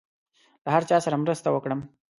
[0.63, 1.79] له هر چا سره مرسته وکړم.